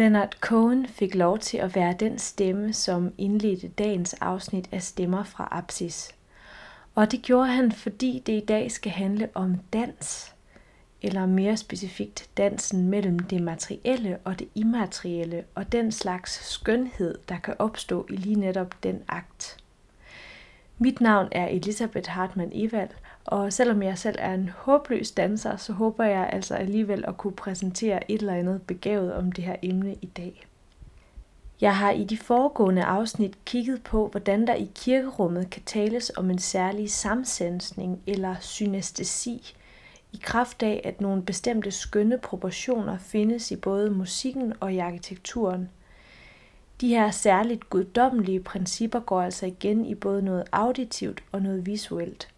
[0.00, 5.24] Leonard Cohen fik lov til at være den stemme, som indledte dagens afsnit af Stemmer
[5.24, 6.14] fra Apsis.
[6.94, 10.34] Og det gjorde han, fordi det i dag skal handle om dans,
[11.02, 17.38] eller mere specifikt dansen mellem det materielle og det immaterielle, og den slags skønhed, der
[17.38, 19.56] kan opstå i lige netop den akt.
[20.78, 22.90] Mit navn er Elisabeth Hartmann Evald,
[23.24, 27.32] og selvom jeg selv er en håbløs danser, så håber jeg altså alligevel at kunne
[27.32, 30.46] præsentere et eller andet begavet om det her emne i dag.
[31.60, 36.30] Jeg har i de foregående afsnit kigget på, hvordan der i kirkerummet kan tales om
[36.30, 39.54] en særlig samsensning eller synestesi,
[40.12, 45.68] i kraft af, at nogle bestemte skønne proportioner findes i både musikken og i arkitekturen.
[46.80, 52.28] De her særligt guddommelige principper går altså igen i både noget auditivt og noget visuelt.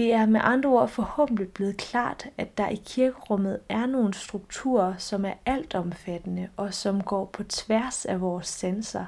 [0.00, 4.96] Det er med andre ord forhåbentlig blevet klart, at der i kirkerummet er nogle strukturer,
[4.96, 9.04] som er altomfattende og som går på tværs af vores sanser.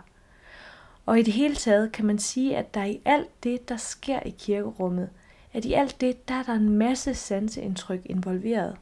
[1.06, 4.20] Og i det hele taget kan man sige, at der i alt det, der sker
[4.20, 5.10] i kirkerummet,
[5.52, 8.76] at i alt det, der er der en masse sanseindtryk involveret.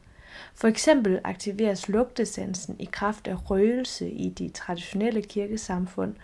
[0.55, 6.15] For eksempel aktiveres lugtesansen i kraft af røgelse i de traditionelle kirkesamfund,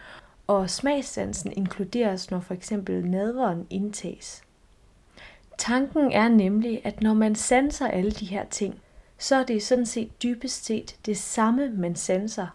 [0.48, 4.47] og smagssansen inkluderes, når for eksempel nadveren indtages.
[5.58, 8.80] Tanken er nemlig, at når man sanser alle de her ting,
[9.18, 12.48] så er det sådan set dybest set det samme, man sanser.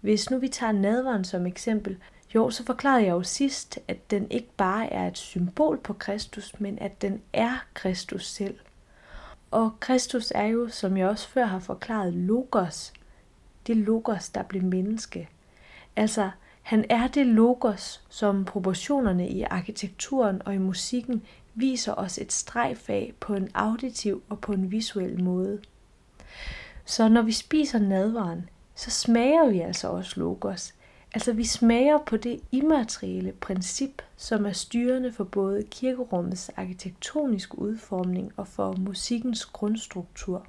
[0.00, 1.96] Hvis nu vi tager nadveren som eksempel,
[2.34, 6.60] jo, så forklarede jeg jo sidst, at den ikke bare er et symbol på Kristus,
[6.60, 8.58] men at den er Kristus selv.
[9.50, 12.92] Og Kristus er jo, som jeg også før har forklaret, logos.
[13.66, 15.28] Det logos, der blev menneske.
[15.96, 16.30] Altså,
[16.62, 21.22] han er det logos, som proportionerne i arkitekturen og i musikken
[21.54, 25.60] viser os et stregfag på en auditiv og på en visuel måde.
[26.84, 30.74] Så når vi spiser nadvaren, så smager vi altså også logos.
[31.14, 38.32] Altså vi smager på det immaterielle princip, som er styrende for både kirkerummets arkitektoniske udformning
[38.36, 40.46] og for musikkens grundstruktur.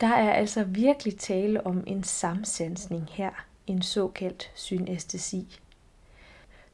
[0.00, 5.58] Der er altså virkelig tale om en samsansning her, en såkaldt synæstesi.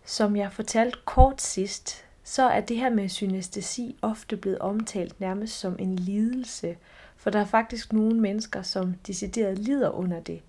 [0.04, 5.58] Som jeg fortalte kort sidst, så er det her med synestesi ofte blevet omtalt nærmest
[5.58, 6.76] som en lidelse,
[7.16, 10.42] for der er faktisk nogle mennesker, som decideret lider under det.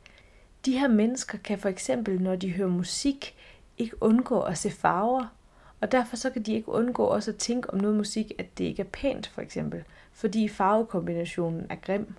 [0.66, 3.36] De her mennesker kan for eksempel, når de hører musik,
[3.78, 5.36] ikke undgå at se farver,
[5.82, 8.64] og derfor så kan de ikke undgå også at tænke om noget musik, at det
[8.64, 12.14] ikke er pænt for eksempel, fordi farvekombinationen er grim.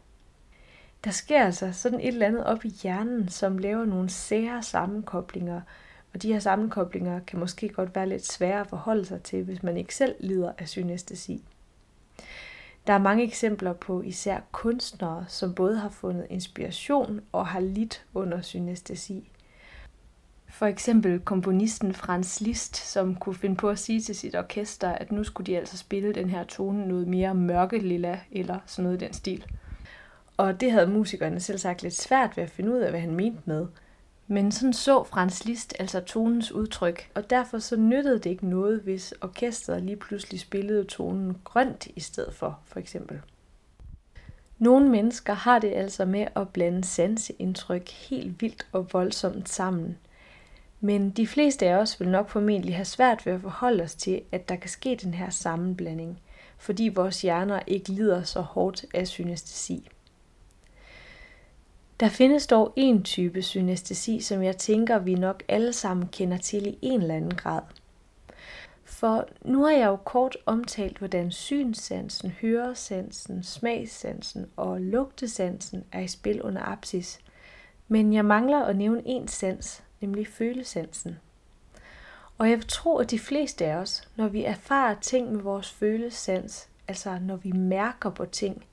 [1.05, 5.61] Der sker altså sådan et eller andet op i hjernen, som laver nogle sære sammenkoblinger,
[6.15, 9.63] og de her sammenkoblinger kan måske godt være lidt svære at forholde sig til, hvis
[9.63, 11.45] man ikke selv lider af synestesi.
[12.87, 18.05] Der er mange eksempler på især kunstnere, som både har fundet inspiration og har lidt
[18.15, 19.31] under synestesi.
[20.49, 25.13] For eksempel komponisten Franz Liszt, som kunne finde på at sige til sit orkester, at
[25.13, 29.03] nu skulle de altså spille den her tone noget mere mørke lilla eller sådan noget
[29.03, 29.45] i den stil.
[30.37, 33.15] Og det havde musikerne selv sagt lidt svært ved at finde ud af, hvad han
[33.15, 33.67] mente med–
[34.33, 38.81] men sådan så Frans Liszt altså tonens udtryk, og derfor så nyttede det ikke noget,
[38.81, 43.21] hvis orkestret lige pludselig spillede tonen grønt i stedet for, for eksempel.
[44.59, 49.99] Nogle mennesker har det altså med at blande sanseindtryk helt vildt og voldsomt sammen.
[50.81, 54.23] Men de fleste af os vil nok formentlig have svært ved at forholde os til,
[54.33, 56.21] at der kan ske den her sammenblanding,
[56.59, 59.89] fordi vores hjerner ikke lider så hårdt af synestesi.
[62.01, 66.67] Der findes dog en type synestesi, som jeg tænker, vi nok alle sammen kender til
[66.67, 67.63] i en eller anden grad.
[68.85, 76.09] For nu har jeg jo kort omtalt, hvordan synssansen, høresansen, smagssansen og lugtesansen er i
[76.09, 77.19] spil under apsis.
[77.89, 81.19] Men jeg mangler at nævne en sans, nemlig følesansen.
[82.39, 86.69] Og jeg tror, at de fleste af os, når vi erfarer ting med vores følesans,
[86.89, 88.65] altså når vi mærker på ting,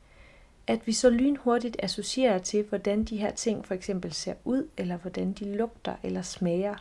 [0.67, 4.97] at vi så lynhurtigt associerer til, hvordan de her ting for eksempel ser ud, eller
[4.97, 6.75] hvordan de lugter eller smager.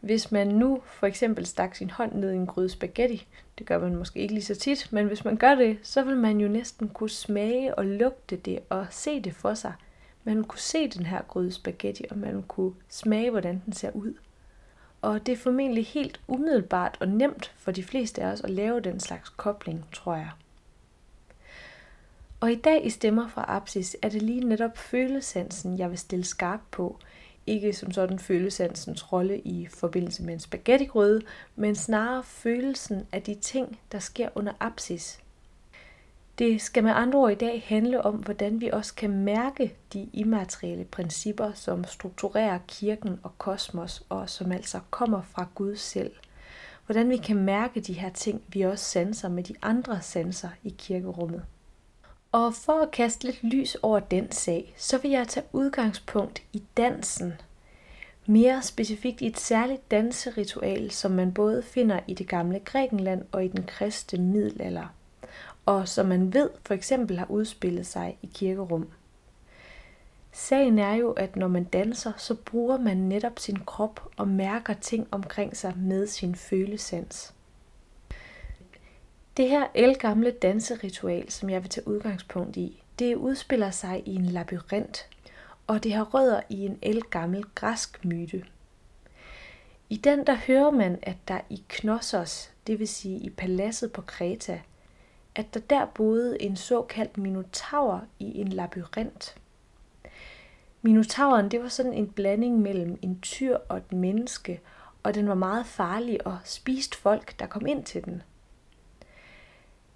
[0.00, 3.26] Hvis man nu for eksempel stak sin hånd ned i en gryde spaghetti,
[3.58, 6.16] det gør man måske ikke lige så tit, men hvis man gør det, så vil
[6.16, 9.72] man jo næsten kunne smage og lugte det og se det for sig.
[10.24, 14.14] Man kunne se den her gryde spaghetti, og man kunne smage, hvordan den ser ud.
[15.02, 18.80] Og det er formentlig helt umiddelbart og nemt for de fleste af os at lave
[18.80, 20.30] den slags kobling, tror jeg.
[22.40, 26.24] Og i dag i Stemmer fra Apsis er det lige netop følesansen, jeg vil stille
[26.24, 26.98] skarp på.
[27.46, 31.22] Ikke som sådan følesansens rolle i forbindelse med en spaghettigrøde,
[31.56, 35.20] men snarere følelsen af de ting, der sker under apsis.
[36.38, 40.08] Det skal med andre ord i dag handle om, hvordan vi også kan mærke de
[40.12, 46.12] immaterielle principper, som strukturerer kirken og kosmos, og som altså kommer fra Gud selv.
[46.86, 50.74] Hvordan vi kan mærke de her ting, vi også sanser med de andre sanser i
[50.78, 51.44] kirkerummet.
[52.32, 56.62] Og for at kaste lidt lys over den sag, så vil jeg tage udgangspunkt i
[56.76, 57.32] dansen.
[58.26, 63.44] Mere specifikt i et særligt danseritual, som man både finder i det gamle Grækenland og
[63.44, 64.94] i den kristne middelalder,
[65.66, 68.88] og som man ved for eksempel har udspillet sig i kirkerum.
[70.32, 74.74] Sagen er jo, at når man danser, så bruger man netop sin krop og mærker
[74.74, 77.34] ting omkring sig med sin følesans.
[79.38, 84.24] Det her elgamle danseritual, som jeg vil tage udgangspunkt i, det udspiller sig i en
[84.24, 85.08] labyrint,
[85.66, 88.44] og det har rødder i en elgammel græsk myte.
[89.88, 94.02] I den der hører man, at der i Knossos, det vil sige i paladset på
[94.02, 94.60] Kreta,
[95.34, 99.36] at der der boede en såkaldt minotaur i en labyrint.
[100.82, 104.60] Minotauren, det var sådan en blanding mellem en tyr og et menneske,
[105.02, 108.22] og den var meget farlig og spiste folk, der kom ind til den.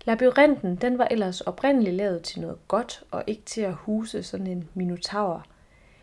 [0.04, 4.46] Labyrinten den var ellers oprindeligt lavet til noget godt og ikke til at huse sådan
[4.46, 5.46] en minotaur.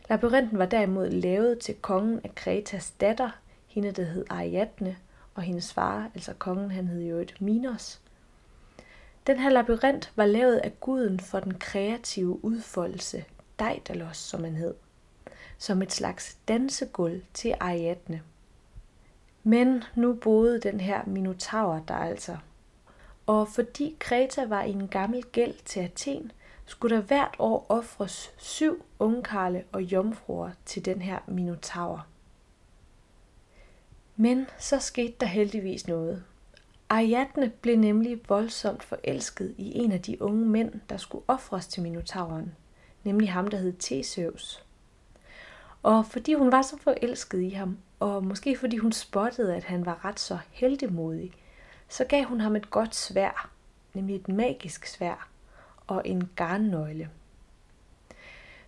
[0.10, 3.30] Labyrinten var derimod lavet til kongen af Kretas datter,
[3.68, 4.98] hende der hed Ariadne,
[5.36, 8.02] og hendes far, altså kongen, han hed jo et Minos.
[9.28, 13.26] Den her labyrint var lavet af guden for den kreative udfoldelse,
[13.60, 14.74] Daedalus, som han hed,
[15.58, 18.22] som et slags dansegulv til Ariadne.
[19.44, 22.38] Men nu boede den her minotaur der altså
[23.30, 26.32] og fordi Kreta var i en gammel gæld til Athen,
[26.66, 32.06] skulle der hvert år ofres syv ungkarle og jomfruer til den her minotaur.
[34.16, 36.24] Men så skete der heldigvis noget.
[36.90, 41.84] Ariadne blev nemlig voldsomt forelsket i en af de unge mænd, der skulle ofres til
[41.84, 42.56] minotauren,
[43.04, 44.64] nemlig ham, der hed Theseus.
[45.84, 49.86] Og fordi hun var så forelsket i ham, og måske fordi hun spottede, at han
[49.86, 51.34] var ret så heldemodig,
[51.90, 53.50] så gav hun ham et godt svær,
[53.94, 55.30] nemlig et magisk svær
[55.88, 57.10] og en garnnøgle.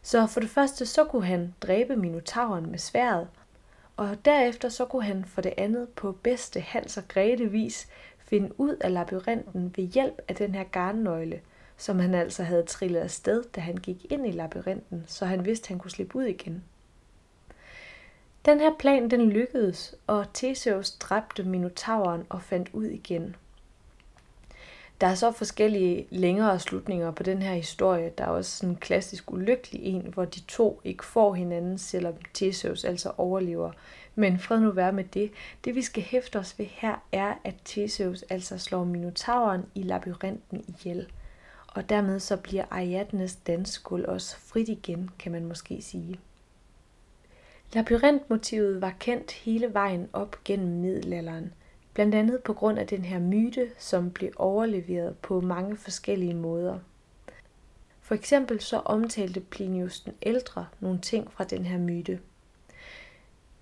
[0.02, 3.28] Så for det første så kunne han dræbe minotauren med sværet,
[3.98, 7.88] og derefter så kunne han for det andet på bedste Hans og Grete vis
[8.18, 11.42] finde ud af labyrinten ved hjælp af den her garnnøgle,
[11.78, 15.66] som han altså havde trillet afsted, da han gik ind i labyrinten, så han vidste,
[15.66, 16.64] at han kunne slippe ud igen.
[18.46, 23.36] Den her plan den lykkedes, og Theseus dræbte Minotauren og fandt ud igen.
[25.02, 28.12] Der er så forskellige længere slutninger på den her historie.
[28.18, 32.14] Der er også sådan en klassisk ulykkelig en, hvor de to ikke får hinanden, selvom
[32.34, 33.72] Theseus altså overlever.
[34.16, 35.32] Men fred nu være med det.
[35.66, 40.66] Det vi skal hæfte os ved her er, at Theseus altså slår Minotauren i labyrinten
[40.68, 41.08] ihjel.
[41.68, 46.20] Og dermed så bliver Ariadnes dansgulv også frit igen, kan man måske sige.
[47.74, 51.54] Labyrintmotivet var kendt hele vejen op gennem middelalderen,
[51.94, 56.80] blandt andet på grund af den her myte, som blev overleveret på mange forskellige måder.
[58.02, 62.20] For eksempel så omtalte Plinius den ældre nogle ting fra den her myte.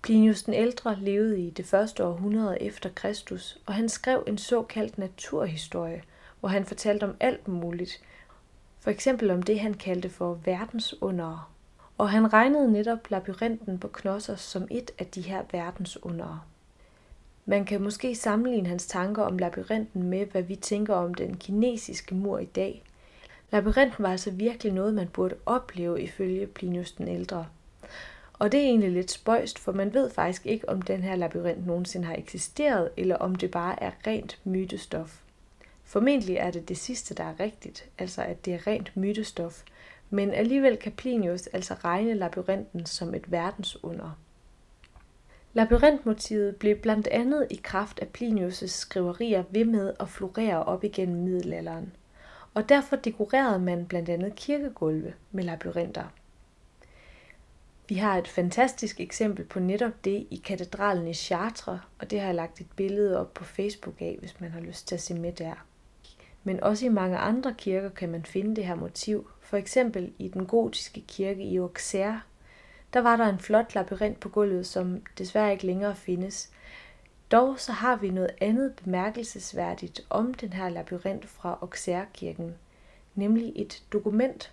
[0.02, 4.98] Plinius den ældre levede i det første århundrede efter Kristus, og han skrev en såkaldt
[4.98, 6.02] naturhistorie,
[6.40, 8.02] hvor han fortalte om alt muligt.
[8.80, 11.44] For eksempel om det, han kaldte for verdensundere
[12.00, 16.40] og han regnede netop labyrinten på Knossos som et af de her verdensundere.
[17.46, 22.14] Man kan måske sammenligne hans tanker om labyrinten med, hvad vi tænker om den kinesiske
[22.14, 22.82] mur i dag.
[23.50, 27.46] Labyrinten var altså virkelig noget, man burde opleve ifølge Plinius den ældre.
[28.32, 31.66] Og det er egentlig lidt spøjst, for man ved faktisk ikke, om den her labyrint
[31.66, 35.20] nogensinde har eksisteret, eller om det bare er rent mytestof.
[35.84, 39.62] Formentlig er det det sidste, der er rigtigt, altså at det er rent mytestof,
[40.10, 44.18] men alligevel kan Plinius altså regne labyrinten som et verdensunder.
[45.52, 51.22] Labyrintmotivet blev blandt andet i kraft af Plinius' skriverier ved med at florere op igennem
[51.24, 51.92] middelalderen,
[52.54, 56.04] og derfor dekorerede man blandt andet kirkegulve med labyrinter.
[57.88, 62.26] Vi har et fantastisk eksempel på netop det i katedralen i Chartres, og det har
[62.26, 65.14] jeg lagt et billede op på Facebook af, hvis man har lyst til at se
[65.14, 65.66] med der.
[66.44, 69.30] Men også i mange andre kirker kan man finde det her motiv.
[69.50, 72.20] For eksempel i den gotiske kirke i Auxerre,
[72.92, 76.50] der var der en flot labyrint på gulvet, som desværre ikke længere findes.
[77.30, 82.54] Dog så har vi noget andet bemærkelsesværdigt om den her labyrint fra Auxerre-kirken,
[83.14, 84.52] nemlig et dokument.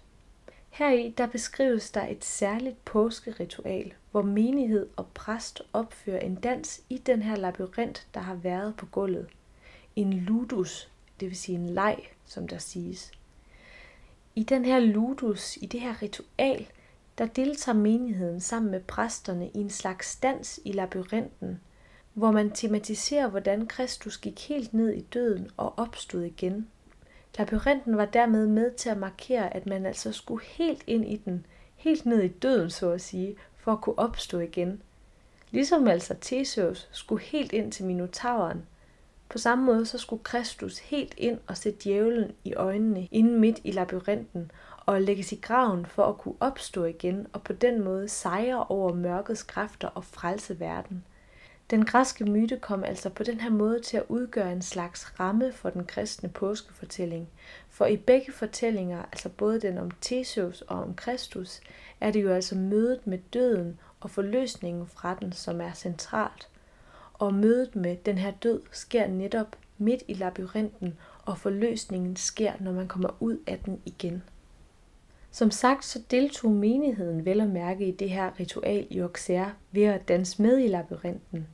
[0.70, 6.98] Heri der beskrives der et særligt påskeritual, hvor menighed og præst opfører en dans i
[6.98, 9.28] den her labyrint, der har været på gulvet.
[9.96, 13.12] En ludus, det vil sige en leg, som der siges.
[14.38, 16.68] I den her ludus, i det her ritual,
[17.18, 21.62] der deltager menigheden sammen med præsterne i en slags dans i labyrinten,
[22.14, 26.68] hvor man tematiserer, hvordan Kristus gik helt ned i døden og opstod igen.
[27.38, 31.46] Labyrinten var dermed med til at markere, at man altså skulle helt ind i den,
[31.76, 34.82] helt ned i døden, så at sige, for at kunne opstå igen.
[35.52, 38.66] Ligesom altså Theseus skulle helt ind til Minotauren.
[39.30, 43.60] På samme måde så skulle Kristus helt ind og se djævlen i øjnene inde midt
[43.64, 44.52] i labyrinten
[44.86, 48.94] og lægges i graven for at kunne opstå igen og på den måde sejre over
[48.94, 51.04] mørkets kræfter og frelse verden.
[51.70, 55.52] Den græske myte kom altså på den her måde til at udgøre en slags ramme
[55.54, 57.30] for den kristne påskefortælling.
[57.70, 61.60] For i begge fortællinger, altså både den om Theseus og om Kristus,
[62.02, 66.50] er det jo altså mødet med døden og forløsningen fra den, som er centralt.
[67.20, 72.72] Og mødet med den her død sker netop midt i labyrinten, og forløsningen sker, når
[72.72, 74.24] man kommer ud af den igen.
[75.32, 79.84] Som sagt så deltog menigheden vel at mærke i det her ritual i Auxerre ved
[79.84, 81.48] at danse med i labyrinten.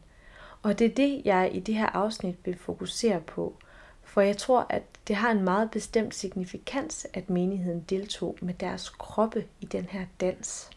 [0.62, 3.58] Og det er det, jeg i det her afsnit vil fokusere på,
[4.03, 8.89] for jeg tror, at det har en meget bestemt signifikans, at menigheden deltog med deres
[8.89, 10.70] kroppe i den her dans.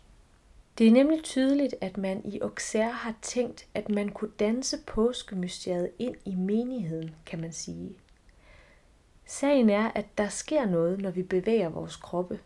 [0.78, 5.90] Det er nemlig tydeligt, at man i Auxerre har tænkt, at man kunne danse påskemysteriet
[5.98, 7.96] ind i menigheden, kan man sige.
[9.26, 12.40] Sagen er, at der sker noget, når vi bevæger vores kroppe.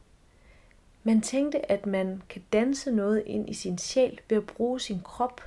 [1.05, 5.01] Man tænkte, at man kan danse noget ind i sin sjæl ved at bruge sin
[5.01, 5.41] krop.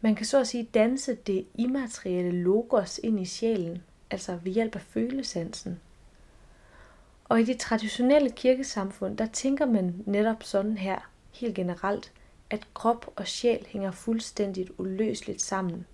[0.00, 4.76] Man kan så at sige danse det immaterielle logos ind i sjælen, altså ved hjælp
[4.76, 5.80] af følesansen.
[7.24, 12.12] Og i det traditionelle kirkesamfund, der tænker man netop sådan her, helt generelt,
[12.50, 15.86] at krop og sjæl hænger fuldstændigt uløseligt sammen.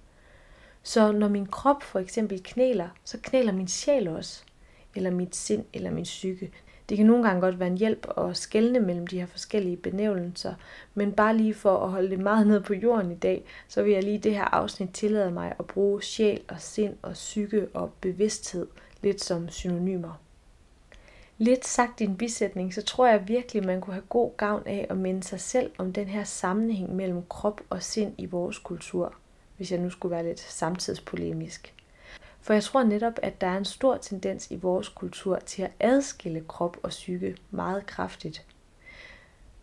[0.82, 4.42] Så når min krop for eksempel knæler, så knæler min sjæl også,
[4.94, 6.50] eller mit sind eller min psyke.
[6.88, 10.54] Det kan nogle gange godt være en hjælp at skelne mellem de her forskellige benævnelser,
[10.94, 13.92] men bare lige for at holde det meget ned på jorden i dag, så vil
[13.92, 17.92] jeg lige det her afsnit tillade mig at bruge sjæl og sind og psyke og
[18.00, 18.66] bevidsthed
[19.02, 20.20] lidt som synonymer.
[21.42, 24.86] Lidt sagt i en bisætning, så tror jeg virkelig, man kunne have god gavn af
[24.90, 29.14] at minde sig selv om den her sammenhæng mellem krop og sind i vores kultur,
[29.56, 31.74] hvis jeg nu skulle være lidt samtidspolemisk.
[32.40, 35.70] For jeg tror netop, at der er en stor tendens i vores kultur til at
[35.80, 38.46] adskille krop og psyke meget kraftigt.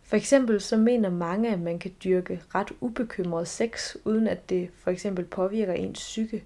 [0.02, 4.70] For eksempel så mener mange, at man kan dyrke ret ubekymret sex, uden at det
[4.74, 6.44] for eksempel påvirker ens psyke,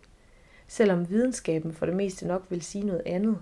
[0.69, 3.39] selvom videnskaben for det meste nok vil sige noget andet.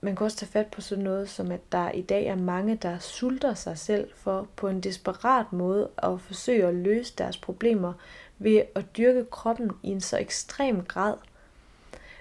[0.00, 2.76] Man kan også tage fat på sådan noget som, at der i dag er mange,
[2.76, 7.92] der sulter sig selv for på en desperat måde at forsøge at løse deres problemer
[8.38, 11.14] ved at dyrke kroppen i en så ekstrem grad–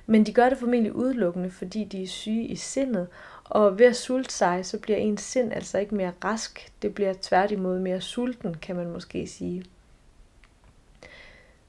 [0.05, 3.08] men de gør det formentlig udelukkende, fordi de er syge i sindet,
[3.44, 6.72] og ved at sulte sig, så bliver ens sind altså ikke mere rask.
[6.82, 9.65] Det bliver tværtimod mere sulten, kan man måske sige.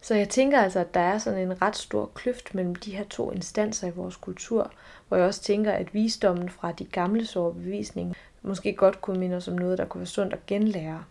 [0.01, 3.05] Så jeg tænker altså, at der er sådan en ret stor kløft mellem de her
[3.05, 4.73] to instanser i vores kultur,
[5.09, 9.49] hvor jeg også tænker, at visdommen fra de gamle overbevisninger måske godt kunne minde os
[9.49, 11.05] om noget, der kunne være sundt at genlære.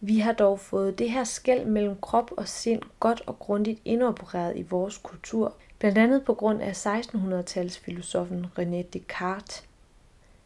[0.00, 4.56] Vi har dog fået det her skæld mellem krop og sind godt og grundigt indopereret
[4.56, 9.64] i vores kultur, blandt andet på grund af 1600-talsfilosofen René Descartes.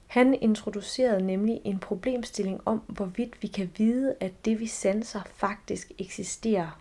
[0.07, 5.93] Han introducerede nemlig en problemstilling om, hvorvidt vi kan vide, at det vi sanser faktisk
[5.99, 6.81] eksisterer.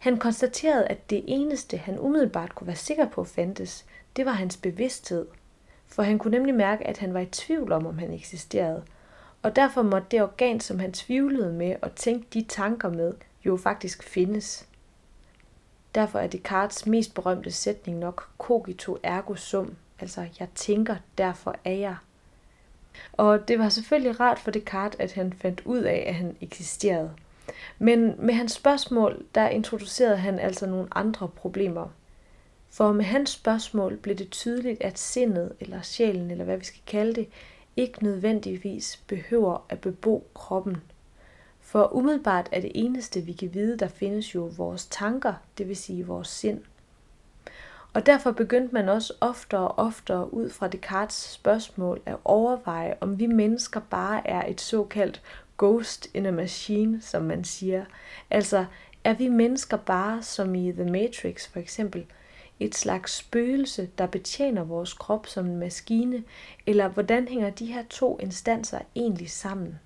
[0.00, 3.84] Han konstaterede, at det eneste, han umiddelbart kunne være sikker på fandtes,
[4.16, 5.26] det var hans bevidsthed.
[5.86, 8.82] For han kunne nemlig mærke, at han var i tvivl om, om han eksisterede–
[9.42, 13.14] og derfor måtte det organ, som han tvivlede med og tænkte de tanker med,
[13.44, 14.66] jo faktisk findes.
[15.94, 21.72] Derfor er Descartes mest berømte sætning nok cogito ergo sum, altså jeg tænker, derfor er
[21.72, 21.96] jeg.
[23.12, 27.10] Og det var selvfølgelig rart for Descartes, at han fandt ud af, at han eksisterede.
[27.78, 31.88] Men med hans spørgsmål, der introducerede han altså nogle andre problemer.
[32.70, 36.82] For med hans spørgsmål blev det tydeligt, at sindet, eller sjælen, eller hvad vi skal
[36.86, 37.28] kalde det,
[37.76, 40.76] ikke nødvendigvis behøver at bebo kroppen.
[41.60, 45.76] For umiddelbart er det eneste, vi kan vide, der findes jo vores tanker, det vil
[45.76, 46.60] sige vores sind.
[47.92, 53.18] Og derfor begyndte man også oftere og oftere ud fra Descartes spørgsmål at overveje, om
[53.18, 55.22] vi mennesker bare er et såkaldt
[55.60, 57.84] ghost in a machine, som man siger.
[58.30, 58.64] Altså,
[59.04, 62.06] er vi mennesker bare, som i The Matrix for eksempel,
[62.60, 66.24] et slags spøgelse, der betjener vores krop som en maskine,
[66.66, 69.78] eller hvordan hænger de her to instanser egentlig sammen?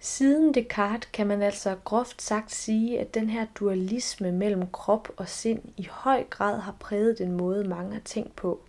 [0.00, 5.28] Siden Descartes kan man altså groft sagt sige, at den her dualisme mellem krop og
[5.28, 8.60] sind i høj grad har præget den måde, mange har tænkt på.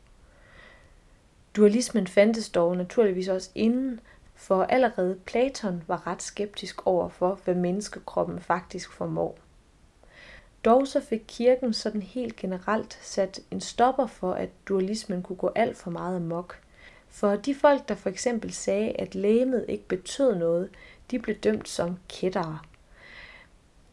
[1.55, 3.99] Dualismen fandtes dog naturligvis også inden,
[4.37, 9.37] for allerede Platon var ret skeptisk over for, hvad menneskekroppen faktisk formår.
[10.65, 15.51] Dog så fik kirken sådan helt generelt sat en stopper for, at dualismen kunne gå
[15.55, 16.59] alt for meget amok.
[17.09, 20.69] For de folk, der for eksempel sagde, at lægemet ikke betød noget,
[21.11, 22.59] de blev dømt som kættere.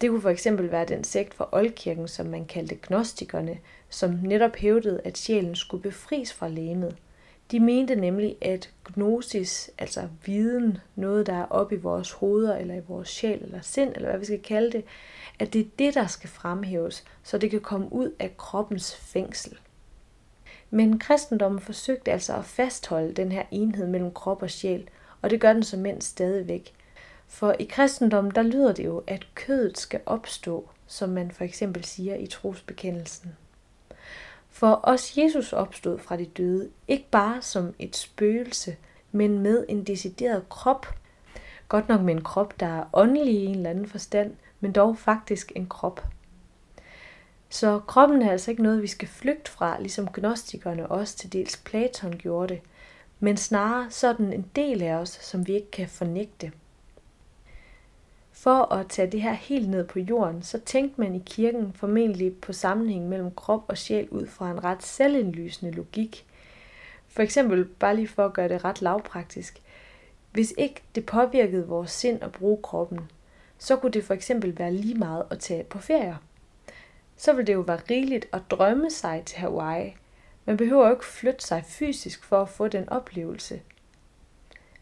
[0.00, 3.58] Det kunne for eksempel være den sekt fra Oldkirken, som man kaldte gnostikerne,
[3.88, 6.96] som netop hævdede, at sjælen skulle befries fra lægemet.
[7.50, 12.74] De mente nemlig, at gnosis, altså viden, noget der er oppe i vores hoveder, eller
[12.74, 14.84] i vores sjæl, eller sind, eller hvad vi skal kalde det,
[15.38, 19.58] at det er det, der skal fremhæves, så det kan komme ud af kroppens fængsel.
[20.70, 24.88] Men kristendommen forsøgte altså at fastholde den her enhed mellem krop og sjæl,
[25.22, 26.74] og det gør den som mænd stadigvæk.
[27.28, 31.84] For i kristendommen, der lyder det jo, at kødet skal opstå, som man for eksempel
[31.84, 33.36] siger i trosbekendelsen.
[34.54, 38.76] For os Jesus opstod fra de døde, ikke bare som et spøgelse,
[39.12, 40.86] men med en decideret krop.
[41.68, 44.98] Godt nok med en krop, der er åndelig i en eller anden forstand, men dog
[44.98, 46.06] faktisk en krop.
[47.48, 51.56] Så kroppen er altså ikke noget, vi skal flygte fra, ligesom gnostikerne også til dels
[51.56, 52.62] Platon gjorde det,
[53.20, 56.52] men snarere sådan en del af os, som vi ikke kan fornægte.
[58.44, 62.36] For at tage det her helt ned på jorden, så tænkte man i kirken formentlig
[62.36, 66.26] på sammenhæng mellem krop og sjæl ud fra en ret selvindlysende logik.
[67.08, 69.62] For eksempel, bare lige for at gøre det ret lavpraktisk.
[70.32, 73.00] Hvis ikke det påvirkede vores sind at bruge kroppen,
[73.58, 76.18] så kunne det for eksempel være lige meget at tage på ferie.
[77.16, 79.96] Så ville det jo være rigeligt at drømme sig til Hawaii.
[80.44, 83.60] Man behøver jo ikke flytte sig fysisk for at få den oplevelse–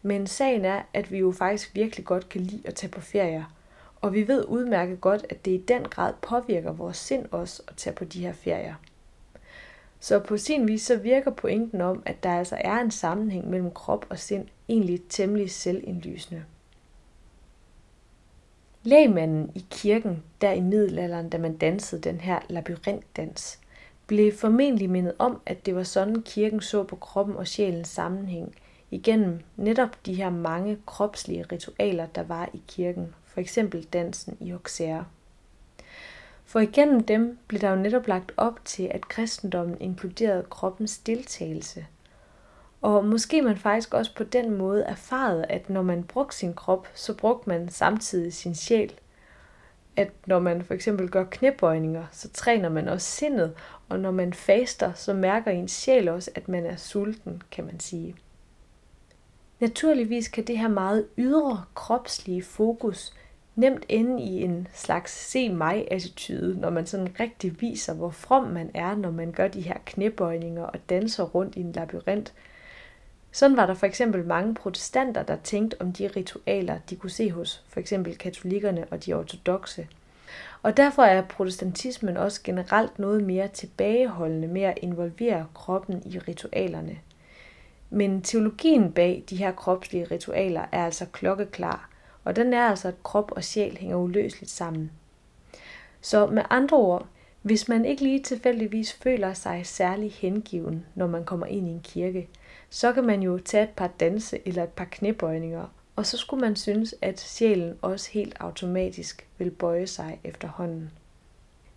[0.03, 3.45] men sagen er, at vi jo faktisk virkelig godt kan lide at tage på ferie.
[4.01, 7.75] Og vi ved udmærket godt, at det i den grad påvirker vores sind også at
[7.75, 8.73] tage på de her ferier.
[9.99, 13.71] Så på sin vis så virker pointen om, at der altså er en sammenhæng mellem
[13.71, 16.43] krop og sind egentlig temmelig selvindlysende.
[18.83, 23.59] Lægmanden i kirken, der i middelalderen, da man dansede den her labyrintdans,
[24.07, 28.55] blev formentlig mindet om, at det var sådan kirken så på kroppen og sjælens sammenhæng,
[28.93, 34.51] igennem netop de her mange kropslige ritualer, der var i kirken, for eksempel dansen i
[34.51, 35.05] Auxerre.
[36.45, 41.85] For igennem dem blev der jo netop lagt op til, at kristendommen inkluderede kroppens deltagelse.
[42.81, 46.87] Og måske man faktisk også på den måde erfarede, at når man brugte sin krop,
[46.93, 48.93] så brugte man samtidig sin sjæl.
[49.95, 53.53] At når man for eksempel gør knæbøjninger, så træner man også sindet,
[53.89, 57.79] og når man faster, så mærker ens sjæl også, at man er sulten, kan man
[57.79, 58.15] sige.
[59.63, 63.13] Naturligvis kan det her meget ydre kropslige fokus
[63.55, 68.43] nemt ende i en slags se mig attitude, når man sådan rigtig viser, hvor from
[68.43, 72.33] man er, når man gør de her knæbøjninger og danser rundt i en labyrint.
[73.31, 77.31] Sådan var der for eksempel mange protestanter, der tænkte om de ritualer, de kunne se
[77.31, 79.87] hos for eksempel katolikkerne og de ortodoxe.
[80.63, 86.97] Og derfor er protestantismen også generelt noget mere tilbageholdende med at involvere kroppen i ritualerne–
[87.93, 91.89] men teologien bag de her kropslige ritualer er altså klokkeklar,
[92.23, 94.91] og den er altså, at krop og sjæl hænger uløseligt sammen.
[96.01, 97.07] Så med andre ord,
[97.41, 101.81] hvis man ikke lige tilfældigvis føler sig særlig hengiven, når man kommer ind i en
[101.83, 102.29] kirke,
[102.69, 106.41] så kan man jo tage et par danse eller et par knæbøjninger, og så skulle
[106.41, 110.91] man synes, at sjælen også helt automatisk vil bøje sig efterhånden.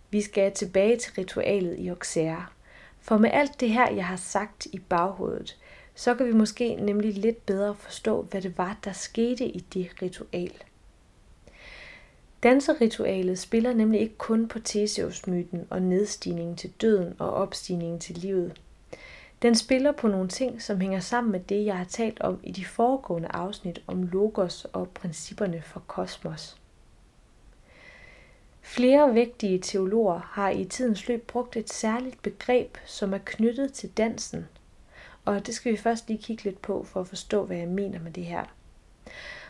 [0.09, 2.45] Vi skal tilbage til ritualet i Auxerre,
[3.01, 5.57] for med alt det her, jeg har sagt i baghovedet,
[5.97, 9.89] så kan vi måske nemlig lidt bedre forstå, hvad det var, der skete i det
[10.01, 10.51] ritual.
[12.43, 18.61] Danseritualet spiller nemlig ikke kun på Theseus-myten og nedstigningen til døden og opstigningen til livet.
[19.41, 22.51] Den spiller på nogle ting, som hænger sammen med det, jeg har talt om i
[22.51, 26.57] de foregående afsnit om logos og principperne for kosmos.
[28.61, 33.89] Flere vigtige teologer har i tidens løb brugt et særligt begreb, som er knyttet til
[33.89, 34.45] dansen–
[35.27, 37.99] og det skal vi først lige kigge lidt på for at forstå, hvad jeg mener
[37.99, 38.43] med det her.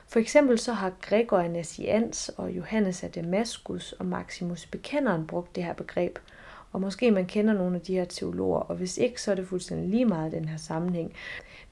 [0.07, 5.55] For eksempel så har Gregor af Nazians og Johannes af Damaskus og Maximus Bekenderen brugt
[5.55, 6.19] det her begreb.
[6.71, 9.47] Og måske man kender nogle af de her teologer, og hvis ikke, så er det
[9.47, 11.13] fuldstændig lige meget den her sammenhæng.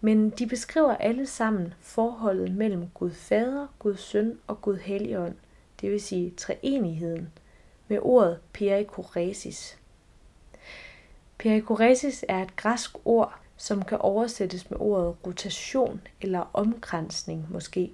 [0.01, 5.35] Men de beskriver alle sammen forholdet mellem Gud Fader, Gud Søn og Gud Helligånd,
[5.81, 7.29] det vil sige treenigheden,
[7.87, 9.77] med ordet perikoresis.
[11.37, 17.91] Perikoresis er et græsk ord, som kan oversættes med ordet rotation eller omkransning måske.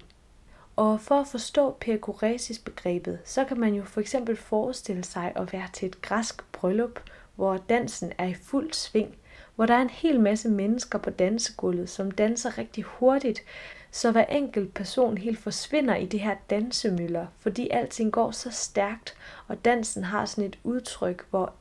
[0.76, 5.67] Og for at forstå perikoresis-begrebet, så kan man jo for eksempel forestille sig at være
[5.74, 7.00] til et græsk bryllup,
[7.36, 9.15] hvor dansen er i fuld sving,
[9.56, 13.43] hvor der er en hel masse mennesker på dansegulvet, som danser rigtig hurtigt,
[13.91, 19.13] så hver enkelt person helt forsvinder i det her dansemøller, fordi alting går så stærkt,
[19.47, 21.54] og dansen har sådan et udtryk, hvor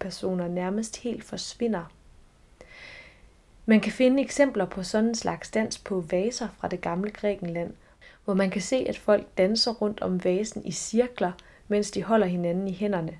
[0.00, 1.84] personer nærmest helt forsvinder.
[3.66, 7.74] Man kan finde eksempler på sådan en slags dans på vaser fra det gamle Grækenland,
[8.24, 11.32] hvor man kan se, at folk danser rundt om vasen i cirkler,
[11.68, 13.18] mens de holder hinanden i hænderne.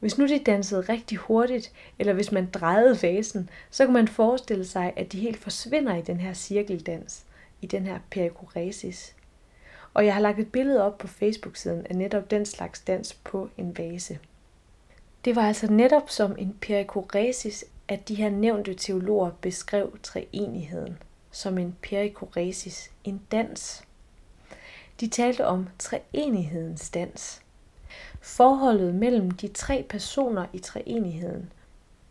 [0.00, 4.64] Hvis nu de dansede rigtig hurtigt, eller hvis man drejede vasen, så kan man forestille
[4.64, 7.24] sig, at de helt forsvinder i den her cirkeldans,
[7.60, 9.14] i den her perikoresis.
[9.94, 13.48] Og jeg har lagt et billede op på Facebook-siden af netop den slags dans på
[13.56, 14.18] en vase.
[15.24, 20.98] Det var altså netop som en perikoresis, at de her nævnte teologer beskrev treenigheden
[21.30, 23.84] som en perikoresis, en dans.
[25.00, 27.42] De talte om treenighedens dans.
[28.20, 31.52] Forholdet mellem de tre personer i treenigheden,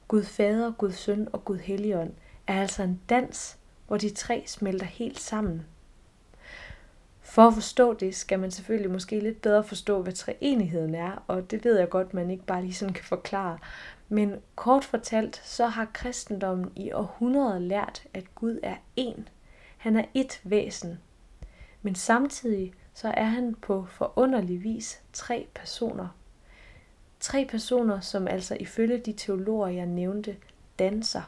[0.08, 2.14] Gud Fader, Gud Søn og Gud Helligånd,
[2.48, 5.66] er altså en dans, hvor de tre smelter helt sammen.
[7.22, 11.52] For at forstå det, skal man selvfølgelig måske lidt bedre forstå, hvad treenigheden er, og
[11.52, 13.58] det ved jeg godt, man ikke bare lige sådan kan forklare.
[14.10, 19.22] Men kort fortalt, så har kristendommen i århundreder lært, at Gud er én.
[19.78, 21.00] Han er ét væsen.
[21.82, 26.08] Men samtidig så er han på forunderlig vis tre personer.
[27.20, 30.38] Tre personer, som altså ifølge de teologer, jeg nævnte,
[30.80, 31.22] danser.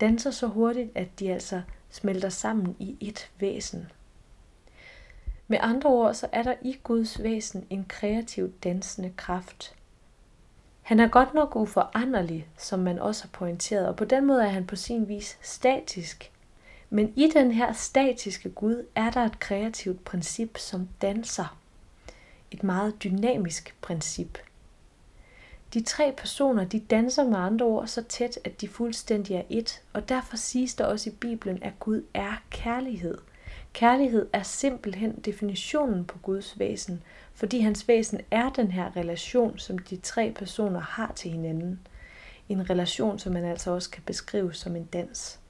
[0.00, 3.90] Danser så hurtigt, at de altså smelter sammen i ét væsen.
[5.48, 9.74] Med andre ord, så er der i Guds væsen en kreativ dansende kraft.
[10.82, 14.48] Han er godt nok uforanderlig, som man også har pointeret, og på den måde er
[14.48, 16.30] han på sin vis statisk.
[16.90, 21.58] Men i den her statiske Gud er der et kreativt princip, som danser.
[22.50, 24.38] Et meget dynamisk princip.
[25.74, 29.82] De tre personer, de danser med andre ord så tæt, at de fuldstændig er et,
[29.92, 33.18] og derfor siges der også i Bibelen, at Gud er kærlighed.
[33.72, 37.02] Kærlighed er simpelthen definitionen på Guds væsen,
[37.34, 41.80] fordi hans væsen er den her relation, som de tre personer har til hinanden.
[42.48, 45.40] En relation, som man altså også kan beskrive som en dans.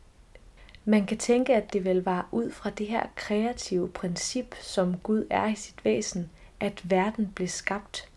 [0.85, 5.27] Man kan tænke, at det vel var ud fra det her kreative princip, som Gud
[5.31, 8.09] er i sit væsen, at verden blev skabt.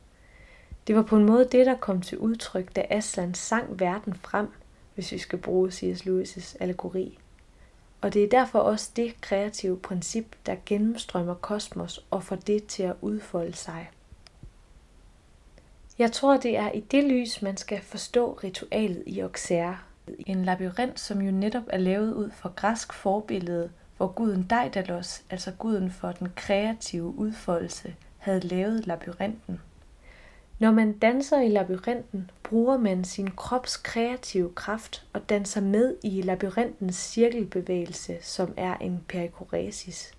[0.88, 4.48] Det var på en måde det, der kom til udtryk, da Aslan sang verden frem,
[4.96, 6.02] hvis vi skal bruge C.S.
[6.02, 7.20] Lewis' allegori.
[8.06, 12.84] Og det er derfor også det kreative princip, der gennemstrømmer kosmos og får det til
[12.84, 13.90] at udfolde sig.
[16.00, 21.00] Jeg tror, det er i det lys, man skal forstå ritualet i Auxerre, en labyrint,
[21.00, 26.12] som jo netop er lavet ud fra græsk forbillede, hvor guden Daedalus, altså guden for
[26.12, 29.62] den kreative udfoldelse, havde lavet labyrinten.
[30.60, 36.22] Når man danser i labyrinten, bruger man sin krops kreative kraft og danser med i
[36.22, 40.14] labyrintens cirkelbevægelse, som er en perikoresis.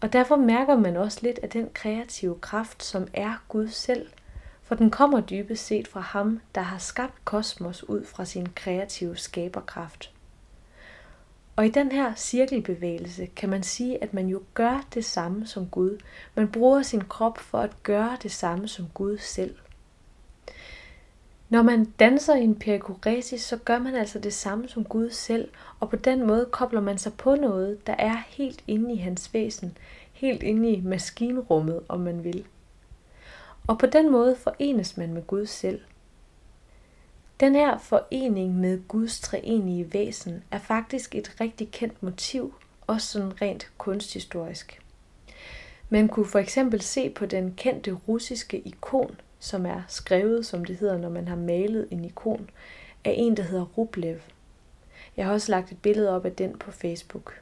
[0.00, 4.06] Og derfor mærker man også lidt af den kreative kraft, som er Gud selv–
[4.64, 9.16] for den kommer dybest set fra ham, der har skabt kosmos ud fra sin kreative
[9.16, 10.13] skaberkraft.
[11.56, 15.66] Og i den her cirkelbevægelse kan man sige, at man jo gør det samme som
[15.66, 15.98] Gud.
[16.34, 19.54] Man bruger sin krop for at gøre det samme som Gud selv.
[21.48, 25.48] Når man danser i en perikoresis, så gør man altså det samme som Gud selv,
[25.80, 29.34] og på den måde kobler man sig på noget, der er helt inde i hans
[29.34, 29.76] væsen,
[30.12, 32.44] helt inde i maskinrummet, om man vil
[33.66, 35.80] og på den måde forenes man med Gud selv.
[37.40, 42.54] Den her forening med Guds treenige væsen er faktisk et rigtig kendt motiv,
[42.86, 44.80] også sådan rent kunsthistorisk.
[45.88, 50.76] Man kunne for eksempel se på den kendte russiske ikon, som er skrevet, som det
[50.76, 52.50] hedder, når man har malet en ikon,
[53.04, 54.18] af en, der hedder Rublev.
[55.16, 57.40] Jeg har også lagt et billede op af den på Facebook.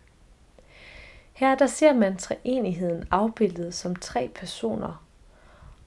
[1.32, 5.01] Her der ser man treenigheden afbildet som tre personer,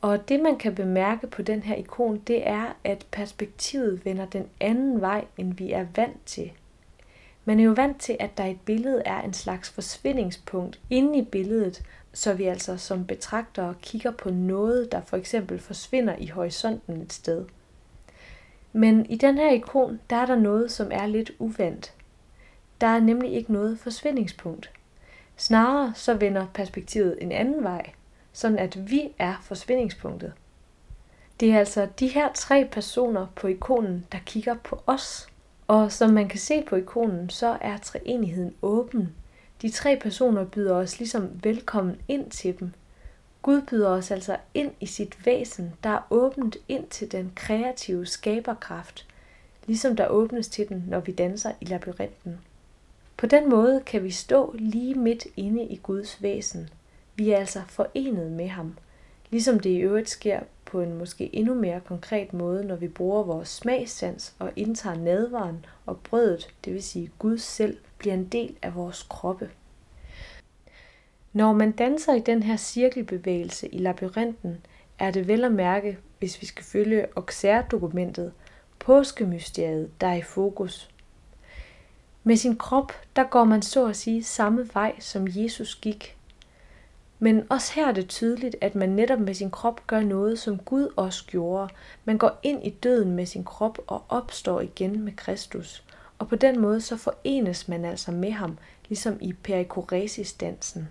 [0.06, 4.48] og det man kan bemærke på den her ikon, det er, at perspektivet vender den
[4.60, 6.52] anden vej, end vi er vant til.
[7.46, 11.20] Man er jo vant til, at der i et billede er en slags forsvindingspunkt inde
[11.20, 16.28] i billedet, så vi altså som betragtere kigger på noget, der for eksempel forsvinder i
[16.28, 17.46] horisonten et sted.
[18.74, 21.94] Men i den her ikon, der er der noget, som er lidt uvandt.
[22.82, 24.72] Der er nemlig ikke noget forsvindingspunkt.
[25.38, 27.92] Snarere så vender perspektivet en anden vej,
[28.36, 30.34] sådan at vi er forsvindingspunktet.
[31.40, 35.28] Det er altså de her tre personer på ikonen, der kigger på os.
[35.68, 39.16] Og som man kan se på ikonen, så er treenigheden åben.
[39.62, 42.72] De tre personer byder os ligesom velkommen ind til dem.
[43.42, 48.06] Gud byder os altså ind i sit væsen, der er åbent ind til den kreative
[48.06, 49.08] skaberkraft,
[49.66, 52.40] ligesom der åbnes til den, når vi danser i labyrinten.
[53.18, 56.70] På den måde kan vi stå lige midt inde i Guds væsen.
[57.16, 58.78] Vi er altså forenet med ham,
[59.30, 63.24] ligesom det i øvrigt sker på en måske endnu mere konkret måde, når vi bruger
[63.24, 68.56] vores smagssans og indtager nadvaren og brødet, det vil sige Gud selv, bliver en del
[68.62, 69.50] af vores kroppe.
[71.34, 74.58] Når man danser i den her cirkelbevægelse i labyrinten,
[75.00, 78.32] er det vel at mærke, hvis vi skal følge Auxerre-dokumentet,
[78.80, 80.90] påskemysteriet, der er i fokus.
[82.24, 86.15] Med sin krop, der går man så at sige samme vej, som Jesus gik.
[87.20, 90.58] Men også her er det tydeligt, at man netop med sin krop gør noget, som
[90.58, 91.74] Gud også gjorde.
[92.06, 95.84] Man går ind i døden med sin krop og opstår igen med Kristus.
[96.20, 98.58] Og på den måde så forenes man altså med ham,
[98.90, 100.90] ligesom i perikoresis-dansen.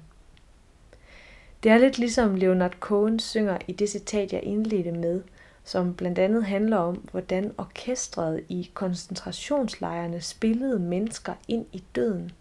[1.62, 5.22] Det er lidt ligesom Leonard Cohen synger i det citat, jeg indledte med,
[5.64, 12.32] som blandt andet handler om, hvordan orkestret i koncentrationslejrene spillede mennesker ind i døden.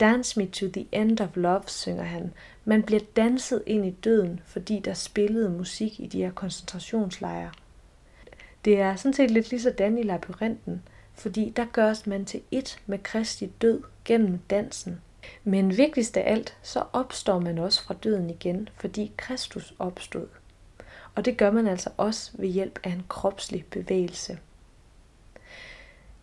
[0.00, 2.32] Dance me to the end of love, synger han.
[2.64, 7.50] Man bliver danset ind i døden, fordi der spillede musik i de her koncentrationslejre.
[8.64, 10.82] Det er sådan set lidt ligesom i labyrinten,
[11.14, 15.00] fordi der gøres man til ét med Kristi død gennem dansen.
[15.44, 20.26] Men vigtigst af alt, så opstår man også fra døden igen, fordi Kristus opstod.
[21.14, 24.38] Og det gør man altså også ved hjælp af en kropslig bevægelse.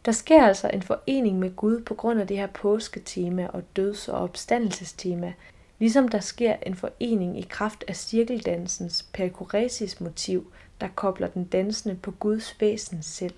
[0.06, 4.10] Der sker altså en forening med Gud på grund af det her påsketema og døds-
[4.10, 5.34] og opstandelsestema,
[5.80, 11.96] ligesom der sker en forening i kraft af cirkeldansens perikoresis motiv, der kobler den dansende
[11.96, 13.34] på Guds væsen selv.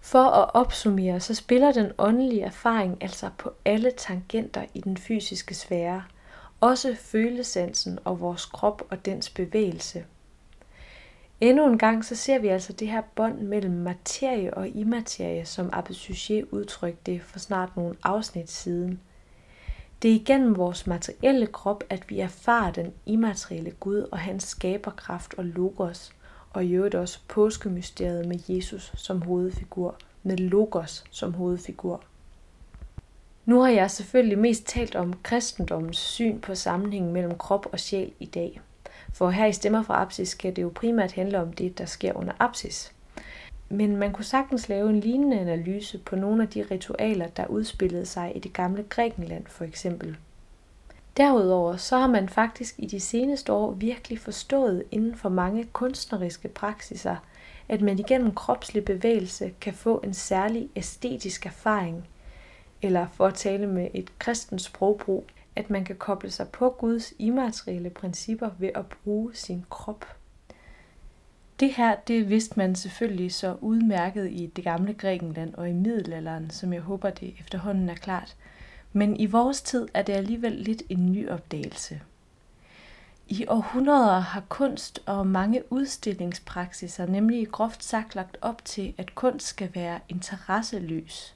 [0.00, 5.54] For at opsummere, så spiller den åndelige erfaring altså på alle tangenter i den fysiske
[5.54, 6.04] sfære,
[6.60, 10.04] også følesansen og vores krop og dens bevægelse.
[11.44, 15.70] Endnu en gang så ser vi altså det her bånd mellem materie og immaterie, som
[15.72, 19.00] Abbé udtrykte det for snart nogle afsnit siden.
[20.02, 25.34] Det er igennem vores materielle krop, at vi erfarer den immaterielle Gud og hans skaberkraft
[25.34, 26.12] og logos–
[26.54, 32.02] og i øvrigt også påskemysteriet med Jesus som hovedfigur, med Logos som hovedfigur.
[33.44, 38.12] Nu har jeg selvfølgelig mest talt om kristendommens syn på sammenhængen mellem krop og sjæl
[38.20, 38.60] i dag.
[39.14, 42.12] For her i Stemmer fra Apsis skal det jo primært handle om det, der sker
[42.12, 42.92] under Apsis.
[43.68, 48.06] Men man kunne sagtens lave en lignende analyse på nogle af de ritualer, der udspillede
[48.06, 50.16] sig i det gamle Grækenland for eksempel.
[51.16, 56.48] Derudover så har man faktisk i de seneste år virkelig forstået inden for mange kunstneriske
[56.48, 57.16] praksiser,
[57.68, 62.08] at man igennem kropslig bevægelse kan få en særlig æstetisk erfaring,
[62.82, 65.24] eller for at tale med et kristens sprogbrug,
[65.56, 70.04] at man kan koble sig på Guds immaterielle principper ved at bruge sin krop.
[71.60, 76.50] Det her, det vidste man selvfølgelig så udmærket i det gamle Grækenland og i middelalderen,
[76.50, 78.36] som jeg håber det efterhånden er klart–
[78.96, 82.00] men i vores tid er det alligevel lidt en ny opdagelse.
[83.28, 89.46] I århundreder har kunst og mange udstillingspraksiser nemlig groft sagt lagt op til, at kunst
[89.46, 91.33] skal være interesseløs.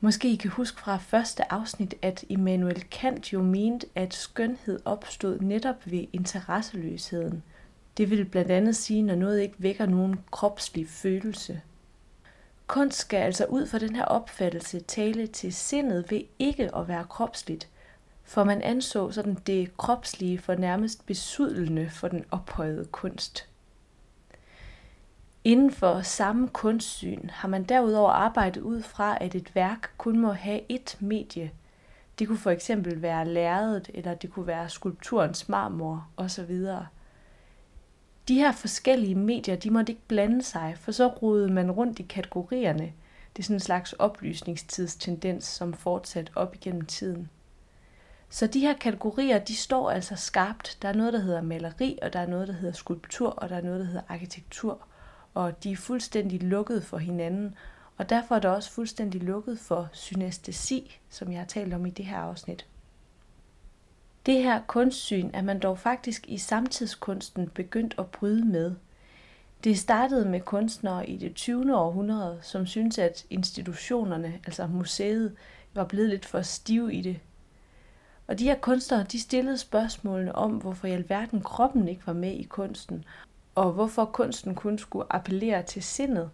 [0.00, 5.40] Måske I kan huske fra første afsnit, at Immanuel Kant jo mente, at skønhed opstod
[5.40, 7.42] netop ved interesseløsheden.
[7.96, 11.60] Det vil blandt andet sige, når noget ikke vækker nogen kropslig følelse.
[12.66, 17.04] Kunst skal altså ud fra den her opfattelse tale til sindet ved ikke at være
[17.04, 17.68] kropsligt,
[18.24, 23.48] for man anså sådan det kropslige for nærmest besudlende for den ophøjede kunst.
[25.44, 30.32] Inden for samme kunstsyn har man derudover arbejdet ud fra, at et værk kun må
[30.32, 31.50] have ét medie.
[32.18, 36.66] Det kunne for eksempel være lærredet, eller det kunne være skulpturens marmor osv.
[38.28, 42.02] De her forskellige medier, de måtte ikke blande sig, for så rodede man rundt i
[42.02, 42.92] kategorierne.
[43.36, 47.28] Det er sådan en slags oplysningstidstendens, som fortsat op igennem tiden.
[48.28, 50.78] Så de her kategorier, de står altså skarpt.
[50.82, 53.56] Der er noget, der hedder maleri, og der er noget, der hedder skulptur, og der
[53.56, 54.87] er noget, der hedder arkitektur.
[55.38, 57.54] Og de er fuldstændig lukket for hinanden.
[57.96, 61.90] og derfor er der også fuldstændig lukket for synestesi, som jeg har talt om i
[61.90, 62.66] det her afsnit.
[64.26, 68.74] Det her kunstsyn er man dog faktisk i samtidskunsten begyndt at bryde med.
[69.64, 71.76] Det startede med kunstnere i det 20.
[71.76, 75.36] århundrede, som syntes, at institutionerne, altså museet,
[75.74, 77.20] var blevet lidt for stive i det.
[78.26, 82.32] Og de her kunstnere, de stillede spørgsmålene om, hvorfor i alverden kroppen ikke var med
[82.32, 83.04] i kunsten,
[83.58, 86.30] og hvorfor kunsten kun skulle appellere til sindet.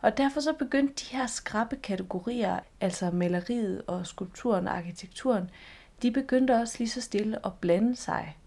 [0.00, 5.50] Og derfor så begyndte de her skrappe kategorier, altså maleriet og skulpturen og arkitekturen,
[6.02, 8.38] de begyndte også lige så stille at blande sig.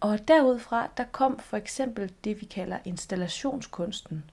[0.00, 4.24] Og derudfra, der kom for eksempel det, vi kalder installationskunsten.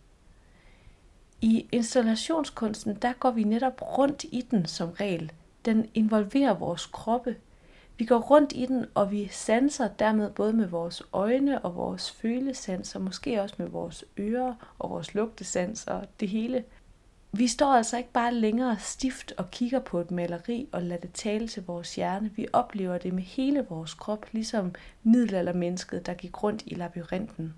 [1.42, 5.32] I installationskunsten, der går vi netop rundt i den som regel.
[5.66, 7.36] Den involverer vores kroppe.
[7.98, 12.12] Vi går rundt i den, og vi sanser dermed både med vores øjne og vores
[12.12, 16.64] følesans, og måske også med vores ører og vores lugtesans og det hele.
[17.32, 21.14] Vi står altså ikke bare længere stift og kigger på et maleri og lader det
[21.14, 22.32] tale til vores hjerne.
[22.36, 27.54] Vi oplever det med hele vores krop, ligesom middelaldermennesket, der gik rundt i labyrinten.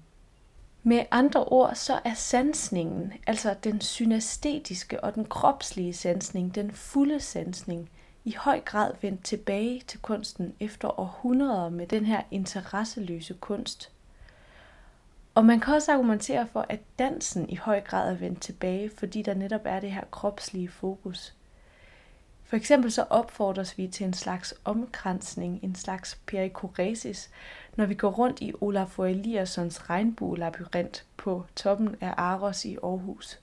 [0.84, 7.20] Med andre ord, så er sansningen, altså den synæstetiske og den kropslige sansning, den fulde
[7.20, 7.90] sansning,
[8.28, 13.90] i høj grad vendt tilbage til kunsten efter århundreder med den her interesseløse kunst–
[15.38, 19.22] og man kan også argumentere for, at dansen i høj grad er vendt tilbage, fordi
[19.22, 21.34] der netop er det her kropslige fokus.
[22.44, 27.30] For eksempel så opfordres vi til en slags omkransning, en slags perikoresis,
[27.76, 33.40] når vi går rundt i Olafur Eliassons regnbuelabyrint på toppen af Aros i Aarhus.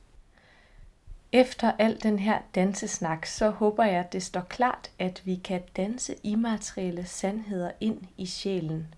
[1.34, 5.62] Efter al den her dansesnak, så håber jeg, at det står klart, at vi kan
[5.76, 8.86] danse immaterielle sandheder ind i sjælen–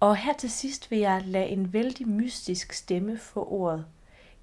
[0.00, 3.86] og her til sidst vil jeg lade en vældig mystisk stemme få ordet.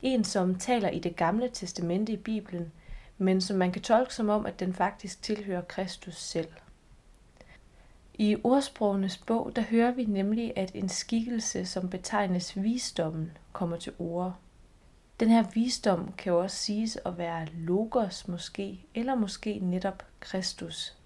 [0.01, 2.71] En, som taler i det gamle testamente i Bibelen,
[3.17, 6.47] men som man kan tolke som om, at den faktisk tilhører Kristus selv.
[8.13, 13.93] I ordsprogenes bog, der hører vi nemlig, at en skikkelse, som betegnes visdommen, kommer til
[13.99, 14.35] ord.
[15.19, 20.97] Den her visdom kan jo også siges at være logos måske, eller måske netop Kristus.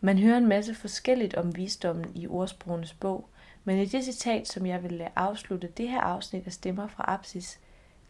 [0.00, 3.28] Man hører en masse forskelligt om visdommen i ordsprogenes bog,
[3.64, 7.60] men i det citat, som jeg vil afslutte det her afsnit af Stemmer fra Apsis,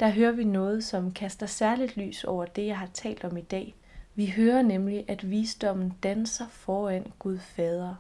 [0.00, 3.40] der hører vi noget, som kaster særligt lys over det, jeg har talt om i
[3.40, 3.74] dag.
[4.14, 7.94] Vi hører nemlig, at visdommen danser foran Gud Fader.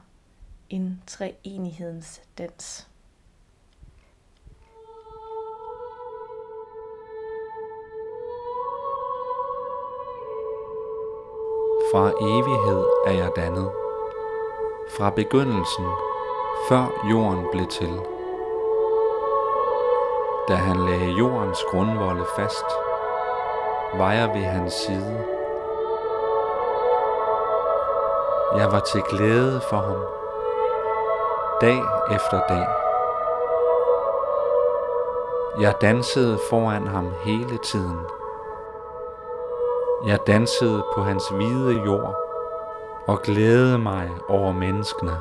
[0.70, 2.88] En treenighedens dans.
[11.92, 13.70] Fra evighed er jeg dannet.
[14.88, 15.86] Fra begyndelsen
[16.68, 18.00] før jorden blev til.
[20.48, 22.64] Da han lagde jordens grundvolde fast,
[23.94, 25.24] var jeg ved hans side.
[28.56, 30.04] Jeg var til glæde for ham,
[31.60, 31.82] dag
[32.16, 32.66] efter dag.
[35.60, 38.21] Jeg dansede foran ham hele tiden.
[40.06, 42.16] Jeg dansede på hans hvide jord
[43.06, 45.12] og glædede mig over menneskene.